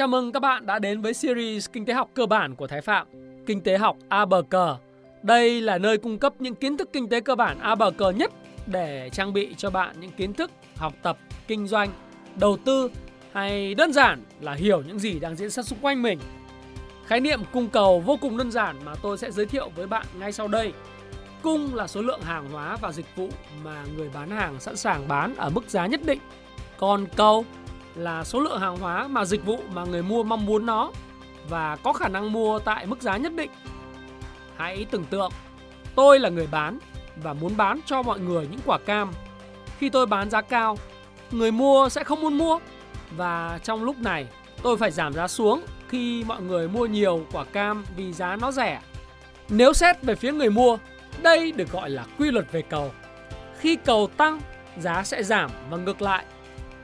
Chào 0.00 0.08
mừng 0.08 0.32
các 0.32 0.40
bạn 0.40 0.66
đã 0.66 0.78
đến 0.78 1.00
với 1.00 1.14
series 1.14 1.70
Kinh 1.72 1.84
tế 1.84 1.94
học 1.94 2.10
cơ 2.14 2.26
bản 2.26 2.54
của 2.54 2.66
Thái 2.66 2.80
Phạm, 2.80 3.06
Kinh 3.46 3.60
tế 3.60 3.78
học 3.78 3.96
A. 4.08 4.24
Đây 5.22 5.60
là 5.60 5.78
nơi 5.78 5.98
cung 5.98 6.18
cấp 6.18 6.32
những 6.38 6.54
kiến 6.54 6.76
thức 6.76 6.90
kinh 6.92 7.08
tế 7.08 7.20
cơ 7.20 7.34
bản 7.34 7.58
A 7.60 7.74
nhất 8.16 8.32
để 8.66 9.10
trang 9.12 9.32
bị 9.32 9.54
cho 9.56 9.70
bạn 9.70 10.00
những 10.00 10.10
kiến 10.10 10.32
thức 10.32 10.50
học 10.76 10.94
tập, 11.02 11.18
kinh 11.46 11.66
doanh, 11.66 11.90
đầu 12.36 12.56
tư 12.64 12.90
hay 13.32 13.74
đơn 13.74 13.92
giản 13.92 14.22
là 14.40 14.52
hiểu 14.52 14.82
những 14.86 14.98
gì 14.98 15.18
đang 15.18 15.36
diễn 15.36 15.50
ra 15.50 15.62
xung 15.62 15.78
quanh 15.82 16.02
mình. 16.02 16.18
Khái 17.06 17.20
niệm 17.20 17.40
cung 17.52 17.68
cầu 17.68 18.00
vô 18.00 18.18
cùng 18.20 18.36
đơn 18.36 18.50
giản 18.50 18.76
mà 18.84 18.94
tôi 19.02 19.18
sẽ 19.18 19.30
giới 19.30 19.46
thiệu 19.46 19.70
với 19.76 19.86
bạn 19.86 20.06
ngay 20.18 20.32
sau 20.32 20.48
đây. 20.48 20.72
Cung 21.42 21.74
là 21.74 21.86
số 21.86 22.02
lượng 22.02 22.22
hàng 22.22 22.50
hóa 22.50 22.76
và 22.80 22.92
dịch 22.92 23.16
vụ 23.16 23.28
mà 23.64 23.84
người 23.96 24.10
bán 24.14 24.30
hàng 24.30 24.60
sẵn 24.60 24.76
sàng 24.76 25.08
bán 25.08 25.34
ở 25.36 25.50
mức 25.50 25.64
giá 25.68 25.86
nhất 25.86 26.00
định. 26.04 26.18
Còn 26.78 27.06
cầu 27.16 27.44
là 27.94 28.24
số 28.24 28.40
lượng 28.40 28.60
hàng 28.60 28.76
hóa 28.76 29.08
mà 29.08 29.24
dịch 29.24 29.44
vụ 29.44 29.60
mà 29.74 29.84
người 29.84 30.02
mua 30.02 30.22
mong 30.22 30.46
muốn 30.46 30.66
nó 30.66 30.90
và 31.48 31.76
có 31.76 31.92
khả 31.92 32.08
năng 32.08 32.32
mua 32.32 32.58
tại 32.58 32.86
mức 32.86 33.02
giá 33.02 33.16
nhất 33.16 33.32
định. 33.34 33.50
Hãy 34.56 34.86
tưởng 34.90 35.04
tượng, 35.04 35.30
tôi 35.94 36.18
là 36.18 36.28
người 36.28 36.48
bán 36.50 36.78
và 37.22 37.32
muốn 37.32 37.56
bán 37.56 37.80
cho 37.86 38.02
mọi 38.02 38.20
người 38.20 38.48
những 38.50 38.60
quả 38.66 38.78
cam. 38.78 39.10
Khi 39.78 39.88
tôi 39.88 40.06
bán 40.06 40.30
giá 40.30 40.40
cao, 40.40 40.78
người 41.30 41.52
mua 41.52 41.88
sẽ 41.88 42.04
không 42.04 42.20
muốn 42.20 42.38
mua 42.38 42.58
và 43.16 43.58
trong 43.62 43.84
lúc 43.84 43.98
này 43.98 44.26
tôi 44.62 44.76
phải 44.76 44.90
giảm 44.90 45.12
giá 45.12 45.28
xuống 45.28 45.62
khi 45.88 46.24
mọi 46.24 46.42
người 46.42 46.68
mua 46.68 46.86
nhiều 46.86 47.26
quả 47.32 47.44
cam 47.44 47.84
vì 47.96 48.12
giá 48.12 48.36
nó 48.36 48.52
rẻ. 48.52 48.80
Nếu 49.48 49.72
xét 49.72 50.02
về 50.02 50.14
phía 50.14 50.32
người 50.32 50.50
mua, 50.50 50.78
đây 51.22 51.52
được 51.52 51.72
gọi 51.72 51.90
là 51.90 52.04
quy 52.18 52.30
luật 52.30 52.52
về 52.52 52.62
cầu. 52.62 52.92
Khi 53.58 53.76
cầu 53.76 54.08
tăng, 54.16 54.40
giá 54.78 55.02
sẽ 55.02 55.22
giảm 55.22 55.50
và 55.70 55.76
ngược 55.76 56.02
lại 56.02 56.24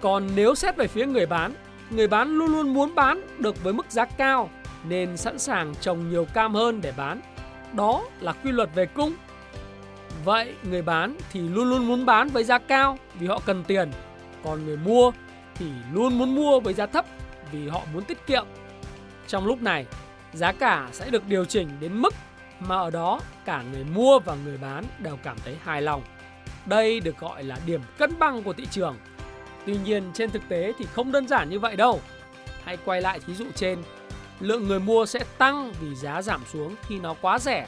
còn 0.01 0.29
nếu 0.35 0.55
xét 0.55 0.77
về 0.77 0.87
phía 0.87 1.07
người 1.07 1.27
bán, 1.27 1.55
người 1.91 2.09
bán 2.09 2.29
luôn 2.39 2.53
luôn 2.53 2.75
muốn 2.75 2.95
bán 2.95 3.23
được 3.39 3.65
với 3.65 3.73
mức 3.73 3.87
giá 3.89 4.05
cao 4.05 4.51
nên 4.89 5.17
sẵn 5.17 5.39
sàng 5.39 5.75
trồng 5.81 6.11
nhiều 6.11 6.27
cam 6.35 6.55
hơn 6.55 6.81
để 6.81 6.93
bán. 6.97 7.21
Đó 7.73 8.05
là 8.21 8.33
quy 8.33 8.53
luật 8.53 8.69
về 8.75 8.87
cung. 8.87 9.15
Vậy 10.25 10.55
người 10.63 10.83
bán 10.83 11.17
thì 11.33 11.41
luôn 11.41 11.71
luôn 11.71 11.87
muốn 11.87 12.07
bán 12.07 12.29
với 12.29 12.45
giá 12.45 12.59
cao 12.59 12.99
vì 13.19 13.27
họ 13.27 13.41
cần 13.47 13.65
tiền, 13.65 13.91
còn 14.45 14.67
người 14.67 14.77
mua 14.77 15.13
thì 15.55 15.67
luôn 15.93 16.19
muốn 16.19 16.35
mua 16.35 16.61
với 16.61 16.75
giá 16.75 16.87
thấp 16.87 17.07
vì 17.53 17.69
họ 17.69 17.81
muốn 17.93 18.05
tiết 18.05 18.27
kiệm. 18.27 18.47
Trong 19.27 19.47
lúc 19.47 19.63
này, 19.63 19.87
giá 20.33 20.53
cả 20.53 20.89
sẽ 20.93 21.11
được 21.11 21.27
điều 21.27 21.45
chỉnh 21.45 21.69
đến 21.81 22.03
mức 22.03 22.15
mà 22.61 22.77
ở 22.77 22.91
đó 22.91 23.21
cả 23.45 23.63
người 23.73 23.85
mua 23.85 24.19
và 24.19 24.37
người 24.45 24.59
bán 24.63 24.85
đều 24.99 25.19
cảm 25.23 25.37
thấy 25.45 25.57
hài 25.65 25.83
lòng. 25.83 26.03
Đây 26.67 27.01
được 27.01 27.19
gọi 27.19 27.43
là 27.43 27.57
điểm 27.67 27.81
cân 27.99 28.19
bằng 28.19 28.43
của 28.43 28.53
thị 28.53 28.67
trường 28.71 28.97
Tuy 29.67 29.77
nhiên 29.85 30.11
trên 30.15 30.31
thực 30.31 30.43
tế 30.49 30.73
thì 30.79 30.87
không 30.93 31.13
đơn 31.13 31.29
giản 31.29 31.51
như 31.51 31.59
vậy 31.59 31.77
đâu. 31.77 32.01
Hãy 32.65 32.77
quay 32.85 33.03
lại 33.03 33.21
thí 33.27 33.35
dụ 33.35 33.45
trên, 33.55 33.79
lượng 34.41 34.69
người 34.69 34.81
mua 34.81 35.07
sẽ 35.07 35.21
tăng 35.39 35.73
vì 35.81 35.95
giá 35.95 36.23
giảm 36.23 36.43
xuống 36.53 36.75
khi 36.89 36.99
nó 37.01 37.15
quá 37.21 37.39
rẻ. 37.39 37.67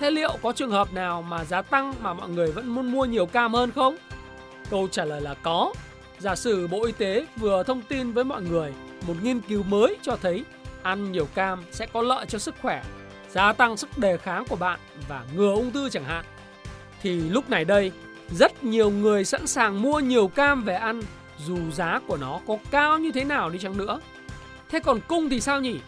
Thế 0.00 0.10
liệu 0.10 0.36
có 0.42 0.52
trường 0.52 0.70
hợp 0.70 0.92
nào 0.92 1.22
mà 1.22 1.44
giá 1.44 1.62
tăng 1.62 1.94
mà 2.00 2.14
mọi 2.14 2.28
người 2.28 2.52
vẫn 2.52 2.68
muốn 2.68 2.92
mua 2.92 3.04
nhiều 3.04 3.26
cam 3.26 3.54
hơn 3.54 3.70
không? 3.74 3.96
Câu 4.70 4.88
trả 4.88 5.04
lời 5.04 5.20
là 5.20 5.34
có. 5.34 5.72
Giả 6.18 6.34
sử 6.34 6.66
Bộ 6.66 6.84
Y 6.84 6.92
tế 6.92 7.26
vừa 7.36 7.62
thông 7.62 7.82
tin 7.82 8.12
với 8.12 8.24
mọi 8.24 8.42
người 8.42 8.72
một 9.06 9.14
nghiên 9.22 9.40
cứu 9.40 9.62
mới 9.62 9.96
cho 10.02 10.16
thấy 10.16 10.44
ăn 10.82 11.12
nhiều 11.12 11.28
cam 11.34 11.64
sẽ 11.70 11.86
có 11.86 12.02
lợi 12.02 12.26
cho 12.26 12.38
sức 12.38 12.54
khỏe, 12.62 12.82
gia 13.30 13.52
tăng 13.52 13.76
sức 13.76 13.98
đề 13.98 14.16
kháng 14.16 14.44
của 14.48 14.56
bạn 14.56 14.80
và 15.08 15.24
ngừa 15.34 15.54
ung 15.54 15.70
thư 15.70 15.90
chẳng 15.90 16.04
hạn. 16.04 16.24
Thì 17.02 17.20
lúc 17.20 17.50
này 17.50 17.64
đây, 17.64 17.92
rất 18.30 18.64
nhiều 18.64 18.90
người 18.90 19.24
sẵn 19.24 19.46
sàng 19.46 19.82
mua 19.82 20.00
nhiều 20.00 20.28
cam 20.28 20.64
về 20.64 20.74
ăn 20.74 21.02
dù 21.46 21.70
giá 21.70 22.00
của 22.06 22.16
nó 22.16 22.40
có 22.46 22.56
cao 22.70 22.98
như 22.98 23.12
thế 23.12 23.24
nào 23.24 23.50
đi 23.50 23.58
chăng 23.58 23.76
nữa. 23.76 24.00
Thế 24.68 24.80
còn 24.80 25.00
cung 25.08 25.28
thì 25.28 25.40
sao 25.40 25.60
nhỉ? 25.60 25.80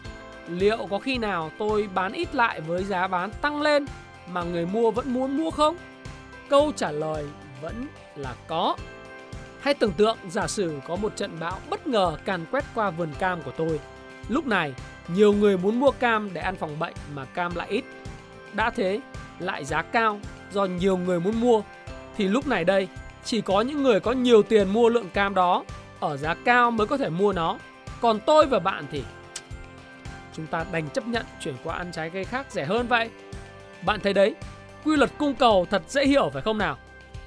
Liệu 0.47 0.87
có 0.89 0.99
khi 0.99 1.17
nào 1.17 1.51
tôi 1.57 1.89
bán 1.93 2.13
ít 2.13 2.35
lại 2.35 2.61
với 2.61 2.83
giá 2.83 3.07
bán 3.07 3.31
tăng 3.41 3.61
lên 3.61 3.85
mà 4.27 4.43
người 4.43 4.65
mua 4.65 4.91
vẫn 4.91 5.13
muốn 5.13 5.37
mua 5.37 5.51
không? 5.51 5.77
Câu 6.49 6.71
trả 6.75 6.91
lời 6.91 7.25
vẫn 7.61 7.87
là 8.15 8.33
có. 8.47 8.75
Hãy 9.59 9.73
tưởng 9.73 9.91
tượng 9.91 10.17
giả 10.29 10.47
sử 10.47 10.79
có 10.87 10.95
một 10.95 11.15
trận 11.15 11.37
bão 11.39 11.59
bất 11.69 11.87
ngờ 11.87 12.17
càn 12.25 12.45
quét 12.51 12.65
qua 12.75 12.89
vườn 12.89 13.09
cam 13.19 13.41
của 13.41 13.51
tôi. 13.51 13.79
Lúc 14.29 14.47
này, 14.47 14.73
nhiều 15.07 15.33
người 15.33 15.57
muốn 15.57 15.79
mua 15.79 15.91
cam 15.91 16.33
để 16.33 16.41
ăn 16.41 16.55
phòng 16.55 16.79
bệnh 16.79 16.93
mà 17.15 17.25
cam 17.25 17.55
lại 17.55 17.67
ít. 17.69 17.83
Đã 18.53 18.69
thế, 18.69 18.99
lại 19.39 19.65
giá 19.65 19.81
cao 19.81 20.19
do 20.51 20.65
nhiều 20.65 20.97
người 20.97 21.19
muốn 21.19 21.41
mua 21.41 21.61
thì 22.17 22.27
lúc 22.27 22.47
này 22.47 22.63
đây 22.63 22.87
chỉ 23.25 23.41
có 23.41 23.61
những 23.61 23.83
người 23.83 23.99
có 23.99 24.11
nhiều 24.11 24.43
tiền 24.43 24.73
mua 24.73 24.89
lượng 24.89 25.09
cam 25.13 25.35
đó 25.35 25.63
ở 25.99 26.17
giá 26.17 26.33
cao 26.33 26.71
mới 26.71 26.87
có 26.87 26.97
thể 26.97 27.09
mua 27.09 27.33
nó. 27.33 27.57
Còn 28.01 28.19
tôi 28.19 28.45
và 28.45 28.59
bạn 28.59 28.85
thì 28.91 29.03
chúng 30.33 30.47
ta 30.47 30.65
đành 30.71 30.89
chấp 30.89 31.07
nhận 31.07 31.25
chuyển 31.39 31.55
qua 31.63 31.75
ăn 31.75 31.91
trái 31.91 32.09
cây 32.09 32.25
khác 32.25 32.45
rẻ 32.49 32.65
hơn 32.65 32.87
vậy. 32.87 33.09
Bạn 33.85 33.99
thấy 33.99 34.13
đấy, 34.13 34.35
quy 34.85 34.95
luật 34.95 35.11
cung 35.17 35.33
cầu 35.33 35.67
thật 35.69 35.81
dễ 35.87 36.05
hiểu 36.05 36.29
phải 36.33 36.41
không 36.41 36.57
nào? 36.57 36.77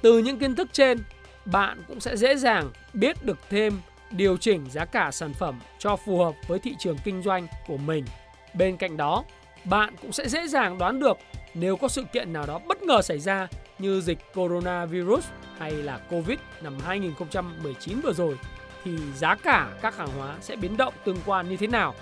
Từ 0.01 0.17
những 0.17 0.39
kiến 0.39 0.55
thức 0.55 0.67
trên, 0.71 1.03
bạn 1.45 1.83
cũng 1.87 1.99
sẽ 1.99 2.17
dễ 2.17 2.35
dàng 2.35 2.71
biết 2.93 3.25
được 3.25 3.37
thêm 3.49 3.81
điều 4.11 4.37
chỉnh 4.37 4.65
giá 4.71 4.85
cả 4.85 5.11
sản 5.11 5.33
phẩm 5.33 5.59
cho 5.79 5.95
phù 5.95 6.23
hợp 6.23 6.33
với 6.47 6.59
thị 6.59 6.75
trường 6.79 6.97
kinh 7.03 7.21
doanh 7.21 7.47
của 7.67 7.77
mình. 7.77 8.05
Bên 8.53 8.77
cạnh 8.77 8.97
đó, 8.97 9.23
bạn 9.65 9.95
cũng 10.01 10.11
sẽ 10.11 10.29
dễ 10.29 10.47
dàng 10.47 10.77
đoán 10.77 10.99
được 10.99 11.17
nếu 11.53 11.77
có 11.77 11.87
sự 11.87 12.03
kiện 12.13 12.33
nào 12.33 12.45
đó 12.45 12.59
bất 12.67 12.83
ngờ 12.83 13.01
xảy 13.01 13.19
ra 13.19 13.47
như 13.79 14.01
dịch 14.01 14.17
coronavirus 14.33 15.25
hay 15.57 15.71
là 15.71 15.97
Covid 15.97 16.39
năm 16.61 16.73
2019 16.85 18.01
vừa 18.01 18.13
rồi, 18.13 18.37
thì 18.83 18.97
giá 19.15 19.35
cả 19.35 19.67
các 19.81 19.97
hàng 19.97 20.09
hóa 20.17 20.35
sẽ 20.41 20.55
biến 20.55 20.77
động 20.77 20.93
tương 21.05 21.17
quan 21.25 21.49
như 21.49 21.57
thế 21.57 21.67
nào? 21.67 21.95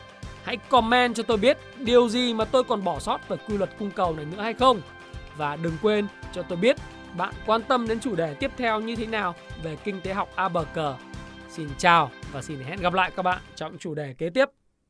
Hãy 0.44 0.58
comment 0.58 1.16
cho 1.16 1.24
tôi 1.24 1.38
biết 1.38 1.58
điều 1.78 2.10
gì 2.10 2.34
mà 2.34 2.46
tôi 2.46 2.64
còn 2.64 2.84
bỏ 2.84 3.00
sót 3.00 3.28
về 3.28 3.38
quy 3.48 3.58
luật 3.58 3.70
cung 3.80 3.92
cầu 3.92 4.16
này 4.16 4.26
nữa 4.26 4.42
hay 4.42 4.54
không? 4.54 4.82
Và 5.38 5.56
đừng 5.56 5.78
quên 5.82 6.08
cho 6.34 6.42
tôi 6.42 6.58
biết 6.58 6.76
bạn 7.18 7.34
quan 7.46 7.62
tâm 7.62 7.88
đến 7.88 8.00
chủ 8.00 8.16
đề 8.16 8.34
tiếp 8.34 8.52
theo 8.58 8.82
như 8.82 8.96
thế 8.96 9.06
nào 9.06 9.36
về 9.64 9.76
kinh 9.84 10.02
tế 10.02 10.14
học 10.14 10.30
ABC. 10.36 10.78
Xin 11.50 11.70
chào 11.78 12.12
và 12.32 12.42
xin 12.42 12.60
hẹn 12.60 12.82
gặp 12.82 12.94
lại 12.94 13.12
các 13.16 13.24
bạn 13.24 13.42
trong 13.56 13.78
chủ 13.78 13.94
đề 13.94 14.16
kế 14.18 14.30
tiếp. 14.30 14.50